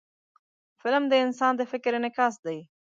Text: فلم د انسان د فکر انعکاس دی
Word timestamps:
فلم 0.81 1.03
د 1.09 1.13
انسان 1.25 1.53
د 1.57 1.61
فکر 1.71 1.91
انعکاس 1.97 2.33
دی 2.45 2.57